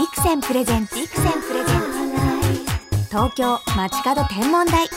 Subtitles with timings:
[0.00, 3.08] Vixen presents Vixen presents。
[3.10, 4.88] 東京まちかど天文台。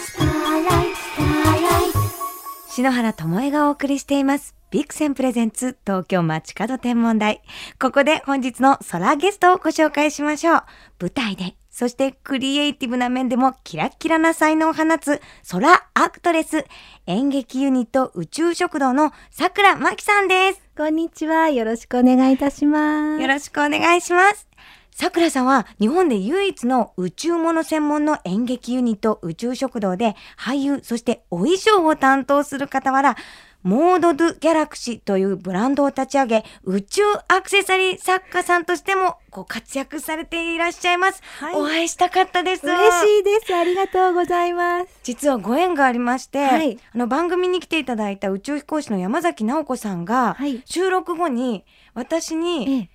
[2.69, 4.55] 篠原智恵がお送りしています。
[4.71, 7.41] Vixen presents 東京まちかど天文台。
[7.81, 10.63] ここで本日の空ゲストをご紹介しましょう。
[11.01, 15.19] 舞台でそしてクリエイティブな面でもキラッキラな才能を放つ
[15.51, 16.63] 空アクトレス。
[17.07, 20.61] 演劇ユニット宇宙食堂の桜真希さんです。
[20.77, 21.49] こんにちは。
[21.49, 23.21] よろしくお願いいたします。
[23.21, 24.47] よろしくお願いします。
[24.95, 33.15] さくらさんは日本で唯一の宇宙もの専門の演劇ユニット宇宙食堂で俳優、そしてお衣装を担当する傍ら、
[33.63, 41.23] モードドゥギャラクシーというブランドを立ち上げ、宇宙アクセサリー作家さんとしてもご活躍されていらっしゃいます。
[41.39, 42.65] はいお会いしたかったです。
[42.65, 43.55] 嬉しいです。
[43.55, 44.87] ありがとうございます。
[45.03, 52.89] 実はご縁がありまして、はいあの番組に来ていただいた宇宙飛行士の山崎直子さんが、はい収録後に私にええ、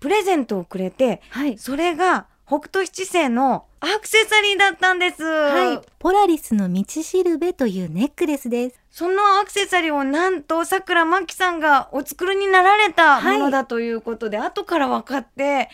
[0.00, 1.58] プレゼントをくれて、はい。
[1.58, 5.22] それが北斗七星のアクセサリーだったんです。
[5.22, 5.80] はい。
[5.98, 8.80] ポラリスの道しるべというネックレスです。
[8.90, 15.70] そのアクセサリーをなんと桜真希さんがお作りになられたものだということで、後から分かって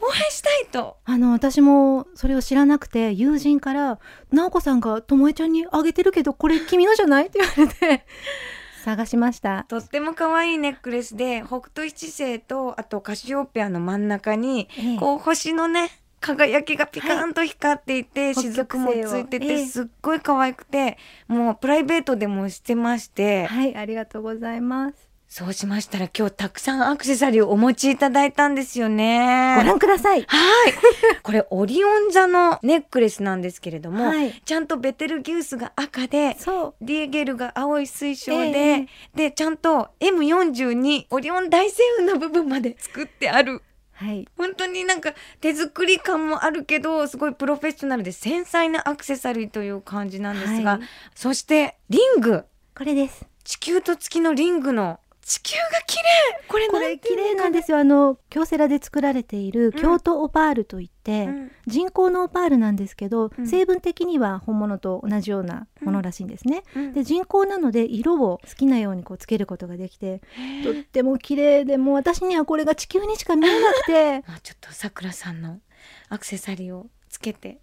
[0.00, 0.98] お会いしたいと。
[1.04, 3.98] あの、私もそれを知らなくて、友人から、
[4.30, 7.28] 直子さんがともえちゃんにあげてるけど、これ君のじゃない？
[7.28, 8.04] って言われて、
[8.88, 9.66] 探しました。
[9.68, 14.98] とっても可愛いネックレスで北斗七星とあとカシオペアの真ん中に、ええ。
[14.98, 25.07] こう星のね輝きがピカンと光っていて、はい雫もついてて、すっごい可愛くてもうプライベートでもしてまして、はい、ありがとうございます。
[25.28, 29.56] そうしましたら今日たくさんアクセサリーをお持ちいただいたんですよね。
[29.58, 30.24] ご覧ください。
[30.26, 30.72] はい。
[31.22, 36.74] これオリオン座のネックレスなんですけれども、はいちゃんとベテルギウスが赤で、そう。
[36.80, 43.62] ディエゲルが青い水晶で、ええで、ちゃんと M42 オリオン大星雲の部分まで作ってある。
[43.92, 44.26] はい。
[44.38, 45.12] 本当になんか
[45.42, 50.80] 手作り感もあるけど、すごいプロフェッショナルで繊細なアクセサリーという感じなんですが、はい
[51.14, 52.46] そしてリング。
[52.74, 53.26] これです。
[53.44, 56.02] 地球と月のリングの地球が綺麗。
[56.48, 57.76] これこれ綺麗なんですよ。
[57.76, 61.52] あの京セラで作られている京都オパールといって、うん。
[61.66, 63.46] 人工のオパールなんですけど、うん。
[63.46, 66.62] 成分的には本物と同じようなものらしいんですね。
[66.74, 66.92] うん。
[66.94, 70.22] で人工なので色を好きなようにこうつけることができて
[70.64, 74.24] とっても綺麗でもう私にはこれが地球にしか見えなくて。
[74.26, 75.60] ま あちょっとさくらさんの
[76.08, 77.58] アクセサリーをつけて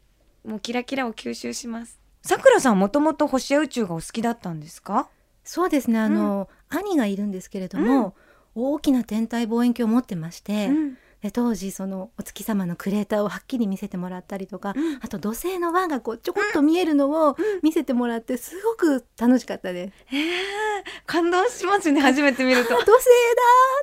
[0.46, 2.00] もうキラキラを吸収します。
[2.22, 5.10] さくらさんもともと星や宇宙がお好きだったんですか？
[5.46, 6.00] そうですね。
[6.00, 8.16] あの、兄がいるんですけれども、
[8.56, 10.98] 大きな天体望遠鏡を持ってまして、うん。
[11.22, 15.00] で当時そのお月様のクレーターをはっきり見せてもらったりとか、うん。
[15.02, 20.16] あと土星の輪がこうちょこっと見えるのを見せてもらってすごく楽しかったです。
[20.16, 22.02] へえ感動しますよね。
[22.02, 22.70] 初めて見ると。
[22.70, 22.92] 土星だ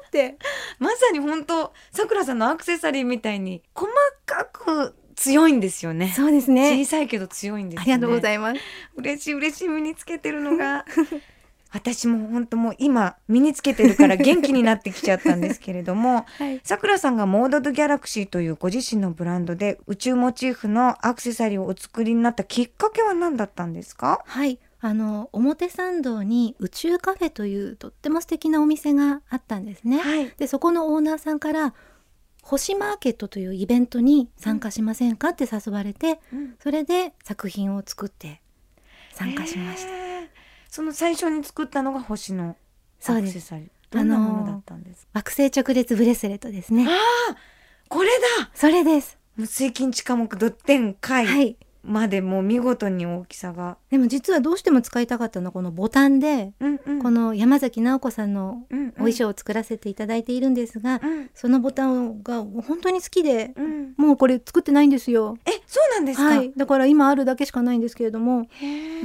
[0.05, 0.39] ーって。
[0.79, 3.91] まさに本当さくらさんのアクセサリーみたいに細
[4.25, 6.13] かく強いんですよね。
[6.15, 6.85] そうですね。
[6.85, 7.93] 小さいけど強いんですよね。
[7.95, 8.61] ありがとうございます。
[8.97, 10.85] 嬉しい嬉しい身につけてるのが
[11.73, 24.23] 私も本当もう今身につけてるから元気になってきちゃったんですけれども はい、さくらさんがモードドギャラクシーというご自身のブランドで宇宙モチーフのアクセサリーをお作りになったきっかけは何だったんですか？
[24.27, 29.99] はい、あの表参道に宇宙カフェというとっても素敵なお店があったんですね。
[29.99, 30.33] はい。
[30.37, 31.75] でそこのオーナーさんから
[32.43, 36.21] 星マーケットというイベントに参加しませんかって誘われて、
[36.61, 38.43] それで作品を作って
[39.13, 40.12] 参加しました。
[40.73, 42.55] その最初に作ったのが星のア
[42.99, 43.69] そうですクセサリー。
[43.91, 46.87] どんなものだったんですか、惑星直列ブレスレットですね。
[46.89, 46.93] あ
[47.31, 47.37] あ
[47.91, 49.19] これだそれです。
[49.37, 51.57] もう水金地下木ドッテンは貝い。
[51.85, 53.77] までもう見事に大きさが。
[53.91, 65.37] でも実はどうしても使いたかったのはこのボタンで、うんうんこの山崎直子さんのうんうんお衣装を作らせていただいているんですが、うんそのボタンが本当に好きで、うんもうこれ作ってないんですよ。
[65.45, 66.51] えそうなんですか、はい。
[66.57, 68.47] だから今あるだけしかないんですけれども、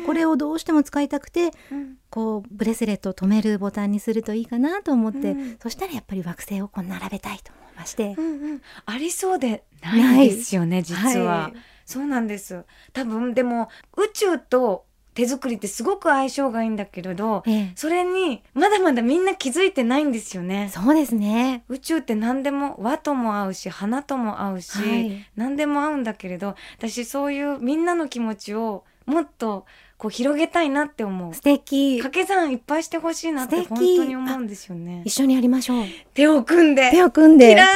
[0.06, 1.98] これをどうしても使いたくて、うん。
[2.10, 5.58] こうブレスレットを留めるボタンにするといいかなと思って、うん。
[5.62, 11.54] そしたらやっぱり惑星をこう並べたいと思いましてう、んうん、ありそうでないですよね実は、はい。
[11.86, 12.64] そうなんです。
[12.94, 17.72] 多分でも宇宙と手作りってすごく相性がいいんだけれどええ。
[17.76, 20.70] それにまだまだみんな気づいてないんですよね。
[20.72, 21.64] そうですね。
[21.70, 25.26] 宇宙って何でも和とも合うし花とも合うし、はい。
[25.36, 29.66] 何でも合うんだけれど私そういうみんなの気持ちをもっと
[29.98, 31.34] こう広げたいなって思う。
[31.34, 31.98] 素敵。
[31.98, 35.02] 掛け算いっぱいしてほしいなって本当に思うんですよね。
[35.06, 35.86] 一緒にやりましょう。
[36.14, 36.92] 手を組んで。
[36.92, 37.50] 手を組んで。
[37.50, 37.70] キラーン。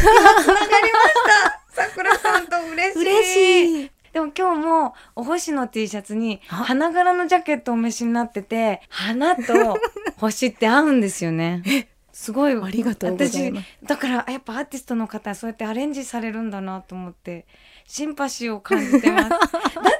[0.00, 1.14] 今つながりまし
[1.74, 1.82] た。
[1.82, 3.02] さくらさんと嬉しい。
[3.02, 3.90] 嬉しい。
[4.12, 6.56] でも今日もお星の T シャツにあ。
[6.56, 9.76] 花柄のジャケットをお召しになってて花と
[10.16, 11.62] 星って合うんですよね
[12.18, 13.52] すごいありがとう私
[13.84, 17.46] だからやっぱアーティストの方はそうやってアレンジされるんだなと思って
[17.86, 19.28] シンパシーを感じてます。
[19.30, 19.40] だっ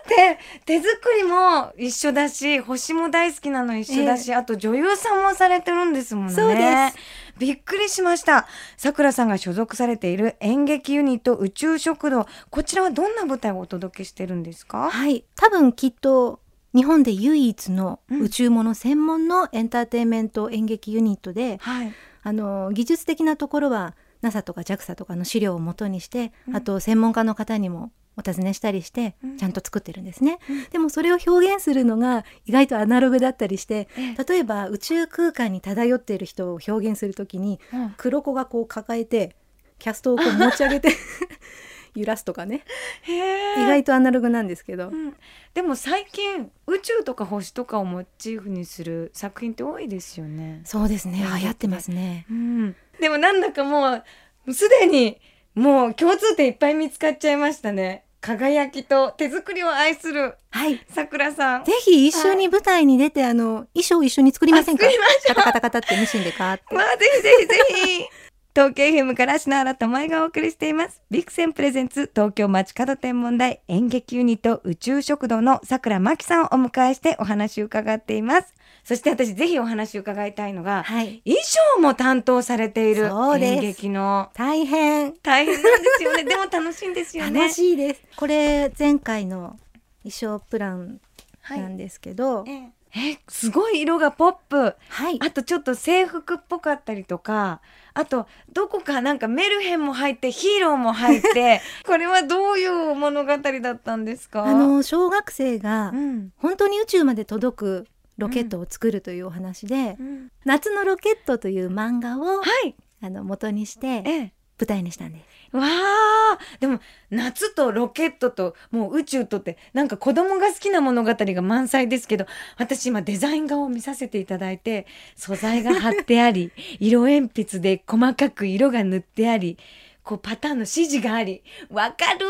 [0.04, 6.32] て手作りも一緒だし星も大好きなの一緒だし、あと女優さんもされてるんですもんね。
[6.32, 6.96] そうです。
[7.38, 16.40] びっくりしましたさくらさんが所属されている演劇ユニット宇宙食堂こちらはどんな舞台をお届けしてるんですかはい多分きっと
[16.74, 18.22] 日本で唯一のうん。
[18.22, 21.92] 宇宙もの専門のエンターテインメント演劇ユニットで、はい。
[22.22, 26.56] あの技術的なところは NASA とか JAXA とかの資料をもとにして、うん。
[26.56, 29.36] あと専門家の方にもお尋ねしたりしてうん。
[29.38, 30.64] ちゃんと作ってるんですね、うん。
[30.70, 34.24] でもそれを表現するのが意外とアナログだったりしてええ。
[34.24, 37.94] 例えば宇宙空間に漂っている人を表現するときにうん。
[37.96, 39.36] 黒子がこう抱えて
[39.78, 40.90] キャストをこう持ち上げて
[41.98, 42.64] 揺らすとかね。
[43.06, 45.14] 意外とアナログなんですけど、うん。
[45.54, 50.60] でも最近宇宙とか星とかをモチーフにする作品って多いですよね。
[50.64, 51.18] そうですね。
[51.18, 52.26] 流行ってますね。
[52.30, 54.02] うん、でもなんだかも
[54.46, 55.20] うすでに
[55.54, 58.04] もう共通点いっぱい見つかっちゃいましたね。
[58.20, 60.84] 輝きと手作りを愛するはい。
[60.90, 61.64] さくらさん。
[61.64, 64.86] ぜひ一緒に舞台に出て、あの衣装一緒に作りませんか？
[65.26, 66.74] カタカタカタってミシンでかーって。
[66.74, 67.54] まあぜひぜひぜ
[67.86, 68.27] ひ。
[68.58, 71.00] 東京 FM から篠原智恵がお送りしています。
[71.12, 78.52] ビクセンプレゼンツ東京街角天文台演劇ユニット宇宙食堂の桜真希さんをお迎えしてお話を伺っています。
[78.82, 81.40] そして私ぜひお話を伺いたいのが、はい衣
[81.76, 86.24] 装も担当されている演劇の大変大変なんですよね。
[86.26, 87.42] でも楽しいんですよね。
[87.42, 89.56] 楽しいですこれ前回の
[90.02, 91.00] 衣装プラン
[91.42, 94.74] はいなんですけどえええすごい色がポップ。
[94.88, 95.18] はい。
[95.22, 97.60] あとちょっと制服っぽかったりとか、
[97.94, 104.44] あとどこかなんかメルヘンも入ってヒーローも入って、 これはどういう物語だったんですか？
[104.44, 107.86] あの小学生がうん、本当に宇宙まで届く
[108.16, 110.28] ロケットを作るというお話で、うん。
[110.44, 114.32] 夏のロケットという漫画をはい、あの元にしてええ。
[114.60, 116.80] 舞台にしたんですわあでも
[117.10, 122.26] 夏とロケットともう宇宙とってなんか子供が好きな物語が満載ですけど
[122.58, 124.86] 私今デザイン画を見させていただいて
[125.16, 129.56] 素材が貼ってあり 色鉛筆で細かく色が塗ってあり
[130.02, 132.26] こうパターンの指示がありわかる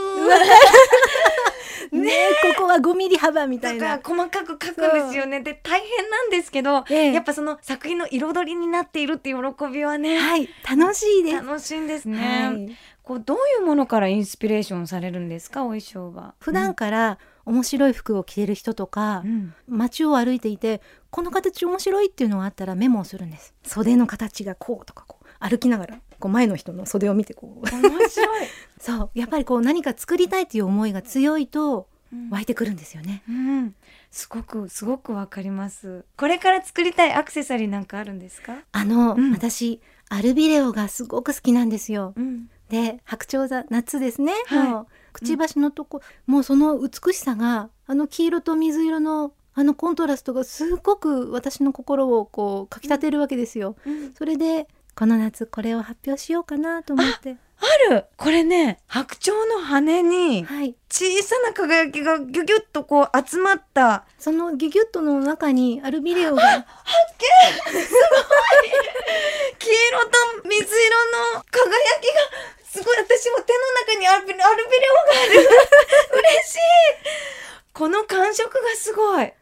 [1.93, 2.12] ね
[2.56, 4.00] ここは5ミリ幅みたいな。
[4.03, 5.41] 細かく描くんですよね。
[5.41, 7.12] で大変なんですけど、ええ。
[7.12, 11.37] やっぱその作品の彩りになっているっていう喜びはね、はい楽しいです。
[11.37, 12.76] 楽しいんですね、はい
[13.08, 15.62] こうどういうものからインスピレーションされるんですか？
[15.62, 16.34] お衣装は。
[16.40, 19.55] 普段から面白い服を着てる人とか、うん。
[19.66, 23.55] 街を歩いていてこの形面白いっていうのがあったらメモをするんです。
[23.64, 27.70] 袖の形がこうとかこう歩きながらこう前の人の袖を見てこう。
[27.70, 28.46] 面白い、
[28.78, 29.10] そう。
[29.14, 31.88] やっぱりこう何か作りたいっていう思いが強いと
[32.28, 33.22] 湧いてくるんですよね。
[33.26, 33.75] うん、
[34.10, 36.05] すごくすごくわかります。
[36.19, 39.32] これから作りたいアクセサリーなんかあるんですか、あの、うん。
[39.32, 42.12] 私アルビレオがすごく好きなんですよ。
[42.16, 44.69] うん、で白鳥座夏ですね、はい。
[44.69, 53.75] もうくちばしのとこ、もうその美しさがあの黄色と水色のあのコントラストがすごく私の心をこうかきたてるわけですよ。
[54.17, 57.37] それでこの夏これを発表しようかなと思って。
[57.61, 58.05] ある。
[58.17, 60.76] これね白鳥の羽にはい。
[60.88, 64.05] 小さな輝きがギュギュッとこう集まった。
[64.17, 66.43] そのギュギュッとの中にアルビレオが。
[66.43, 66.49] 黄
[69.67, 70.11] 色と
[70.49, 70.65] 水色
[71.35, 71.67] の輝
[72.00, 72.12] きが
[72.70, 74.49] すごい私も手の中にアルビレオが
[75.22, 75.46] ある嬉
[76.48, 76.58] しい
[77.72, 79.32] この感触がすごい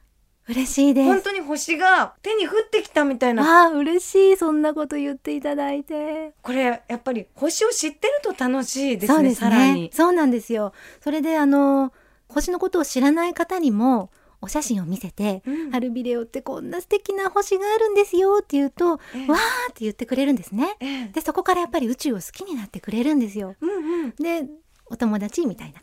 [0.48, 1.08] 嬉しいです。
[1.08, 6.34] 本当に星が手に降ってきたみたいなああ嬉しいそんなこと言っていただいて。
[6.40, 9.90] これやっぱり星を知ってると楽しいですねそうですさらに。
[9.92, 10.72] そうなんですよ。
[11.02, 11.92] それであの
[12.28, 14.10] 星のことを知らない方にも
[14.46, 20.76] お写真を見せて、うんアルビレオってこんな素敵な星があるんですよって言うと、ええわーって言ってくれるんですね。
[20.80, 21.08] ええ。
[21.08, 23.56] でそこからやっぱり宇宙を好きになってくれるんですよ。
[23.60, 24.10] うんうん。
[24.12, 24.48] で
[24.88, 25.82] お友達みたいな。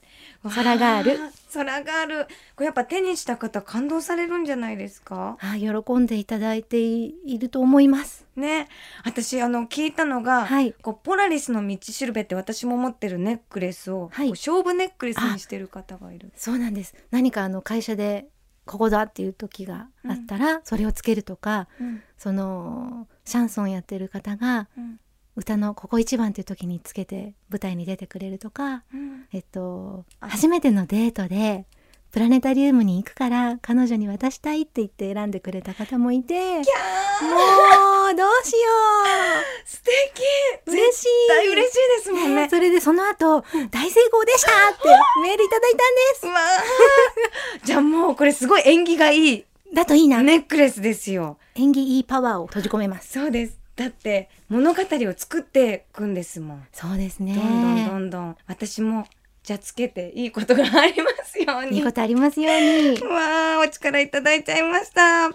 [0.49, 1.19] 空がある。
[1.19, 2.25] わ空がある。
[2.55, 5.37] これやっぱ手にした方感動されるんじゃないですか？
[5.41, 8.25] あー喜んでいただいていいると思います。
[8.37, 8.69] ね。
[9.03, 10.71] 私あの聞いたのが、はい。
[10.81, 14.27] こうポラリスの道しるべって私も持ってるネックレスを、はい。
[14.27, 16.31] こう勝負ネックレスにしてる方がいる。
[16.37, 16.95] そうなんです。
[17.11, 18.27] 何かあの会社で
[18.65, 22.01] ここだっていう時があったら、それをつけるとか、うん。
[22.17, 24.99] そのシャンソンやってる方がうん。
[25.35, 29.25] 歌のここ一番っていう時につけて舞台に出てくれるとか、うん。
[29.31, 31.65] えっとあ初めてのデートで
[32.13, 36.63] プラネタリウムに行くから彼女に渡したいって言って選んでくれた方もいてもう
[38.15, 38.59] どうしよ
[39.65, 40.21] 素敵！
[40.67, 41.05] う嬉し
[41.43, 41.47] い！
[41.51, 42.43] 嬉しいですもんね。
[42.43, 43.41] ねそれでその後
[43.71, 44.51] 大成功でした！
[44.71, 44.89] って
[45.23, 47.65] メールいただいたんです。
[47.65, 51.37] じゃあもうこれすごい縁起がいいだといいな、ネックレスですよ。
[51.55, 53.11] 演技いいパワーを閉じ込めます。
[53.13, 53.57] そうです。
[53.75, 56.67] だって物語を作っていくんですもん。
[56.71, 57.33] そうですね。
[57.33, 58.37] どんどんどんどん。
[58.45, 59.07] 私も
[59.43, 61.77] じゃあつけていいことがありますように。
[61.77, 62.59] いいことありますよう
[62.93, 63.01] に。
[63.01, 65.31] わあ、お力いただいちゃいました。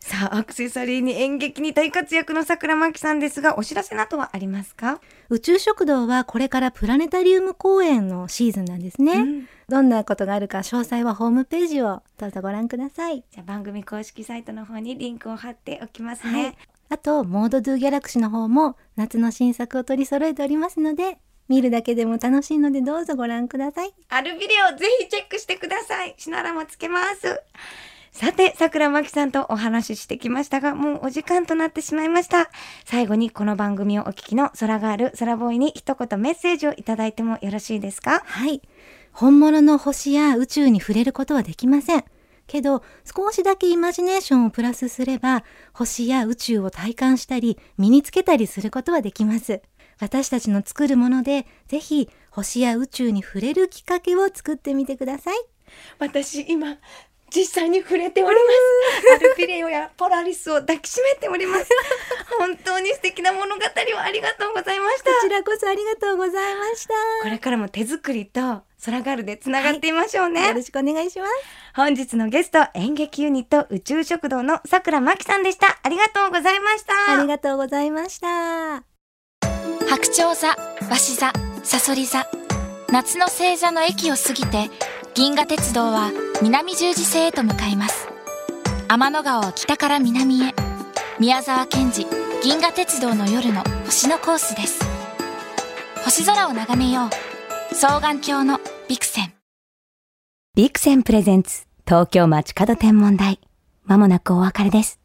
[0.00, 5.00] さあ、アクセサリーに演劇に大活躍の桜真紀さんですが、お知らせなどはありますか？
[5.30, 9.14] 宇宙食堂はこれからプラネタリウム公演のシーズンなんですね。
[9.14, 13.24] うんどんなことがあるか詳細はホームページをどうぞご覧ください。
[13.32, 16.56] じゃあ番組公式サイトの方にリンクを貼っておきますはいね。。
[16.88, 23.94] あと、モードドゥギャラクシーの方も夏の新作を取り揃えておりますので、見るだけでも楽しいのでどうぞご覧ください。
[24.08, 26.14] あるビデオぜひチェックしてください。
[26.18, 27.40] シナラもつけます。
[28.12, 32.50] さて、桜真紀さんとお話ししてきましたが、もうお時間となってしまいました。
[32.86, 38.22] 最後にこの番組をお聞きの空ガール、空ボーイに一言メッセージをいただいてもよろしいですか？
[38.24, 38.62] はい。
[39.12, 42.04] 本物の星や宇宙に触れることはできません。
[42.46, 49.60] けど、少しだけイマジネーションをプラスすれば、星や宇宙を体感したり、身につけたりすることはできます。
[49.98, 55.36] 私たちの作るもので、ぜひ星や宇宙に触れるきっかけを作ってみてください。
[55.98, 56.76] 私今
[57.34, 58.40] 実際に触れておりま
[59.18, 59.24] す。
[59.26, 61.68] アルピレオやポラリスを抱きしめております。
[62.38, 65.20] 本当に素敵な物語をありがとうございましたこ。
[65.22, 66.94] ちらこそありがとうございました。
[67.22, 70.48] これからも手作りと空ガールでつながっていましょうね。
[70.48, 71.32] よろしくお願いします。
[71.74, 75.78] 本日のゲスト演劇ユニット宇宙食堂の桜真紀さんでした。
[75.82, 77.18] ありがとうございました。
[77.18, 78.95] ありがとうございました。
[79.88, 80.56] 白鳥座、
[80.90, 82.26] 鷲座、サソリ座。
[82.90, 84.68] 夏の星座の駅を過ぎて、
[85.14, 86.10] 銀河鉄道は
[86.42, 88.08] 南十字星へと向かいます。
[88.88, 90.54] 天の川を北から南へ。
[91.20, 92.06] 宮沢賢治、
[92.42, 94.80] 銀河鉄道の夜の星のコースです。
[96.04, 97.74] 星空を眺めよう。
[97.74, 99.32] 双眼鏡のビクセン。
[100.56, 103.40] ビクセンプレゼンツ東京街角天文台。
[103.84, 104.98] まもなくお別れです。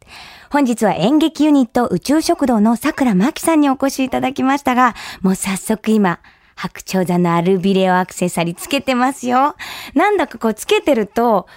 [0.50, 6.20] 本日は演劇ユニット宇宙食堂の桜真紀さんにお越しいただきましたが、もう早速今、
[6.56, 9.56] 白鳥座のアルビレオアクセサリーつけてますよ。
[9.96, 11.48] なんだかこうつけてると、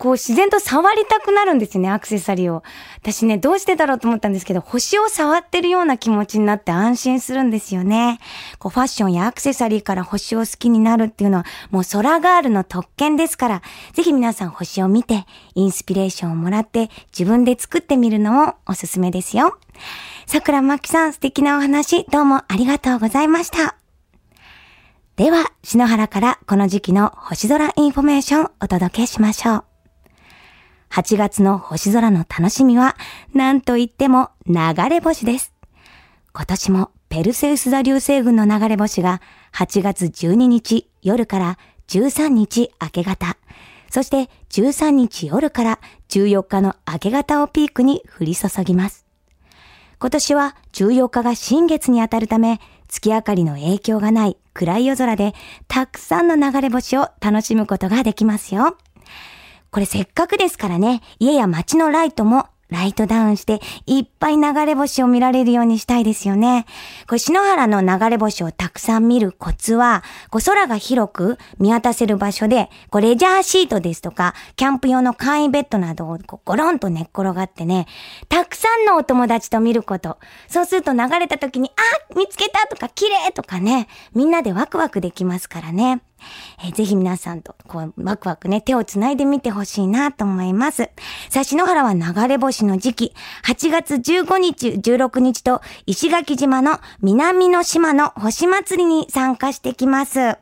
[0.00, 2.62] こう自然と触りたくなるんですね、アクセサリーを。
[2.96, 8.18] 私ね、どうしてだろうと思ったんですけど、星を触ってるような気持ちになって安心するんですよね。
[8.58, 19.58] こうファッションやアクセサリーから星を好きになるっていうのは、もう空ガールの特権ですから、ぜひ皆さん星を見て、インスピレーションをもらって、自分で作ってみるのをおすすめですよ。
[20.24, 23.76] 桜真紀さん、素敵なお話、どうもありがとうございました。
[25.16, 29.69] では、篠原からこの時期の星空インフォメーションお届けしましょう。
[30.90, 32.96] 8月の星空の楽しみは、
[33.32, 34.54] なんといっても流
[34.88, 35.52] れ星です。
[36.32, 39.20] 今年もペルセウス座流星群の流れ星が
[39.52, 43.36] 8月12日夜から13日明け方、
[43.88, 49.06] そして13日夜から14日の明け方をピークに降り注ぎます。
[50.00, 55.34] 今年は14日が新月にあたるため、月明かりの影響がない暗い夜空で
[55.68, 58.76] たくさんの流れ星を楽しむことができますよ。
[59.70, 66.66] これせっかくですからね、家や街のライトもライトダウンしていっぱい流れ星を見られるようにしたいですよね。
[67.06, 77.86] これ篠原の流れ星をたくさん見るコツは、こう空が広く見渡せる場所で、こうレジャーシートですとか、キャンプ用の簡易ベッドなどをこうゴロンと寝っ転がってね、
[78.28, 80.18] たくさんのお友達と見ること。
[80.48, 86.02] そうすると流れた時に、あ見つけたとか綺麗とかね、みんなでワクワクできますからね。
[86.64, 90.90] えーぜひ皆さんと、こう、ワクワクね、手をつないでみてほしいなと思います。
[91.28, 93.12] さあ、篠原は流れ星の時期、
[93.44, 100.36] 8月15日、16日と、石垣島の南の島の星祭りに参加してきます。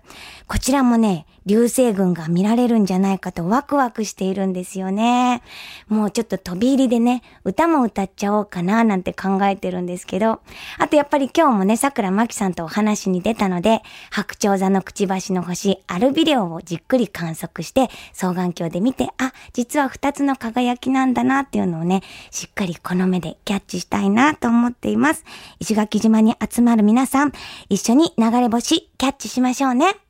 [0.46, 5.42] こちらもね、流星群が見られるんじゃないかとワクワクしているんですよね。
[5.88, 10.42] もうちょっと飛び入りでね、歌も歌っちゃおうかななんて考えてるんですけど、
[10.78, 25.24] あとやっぱり今日もね、桜真紀さんとお話に出たので、白鳥座のくちばしの星、アルビレオをじっくり観測して、双眼鏡で見て、あ、実は二つの輝きなんだなっていうのをね、しっかりこの目でキャッチしたいなと思っています。
[25.60, 27.32] 石垣島に集まる皆さん、
[27.70, 30.07] 一緒に流れ星キャッチしましょうね。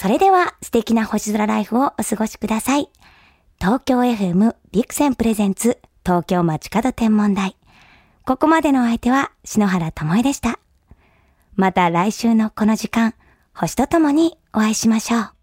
[0.00, 2.88] それでは素敵な星空ライフをお過ごしください。
[3.60, 7.56] 東京 FM ビクセンプレゼンツ東京街角天文台。
[8.24, 10.60] ここまでのお相手は篠原智恵でした。
[11.56, 13.14] また来週のこの時間、
[13.52, 15.37] 星とともにお会いしましょう。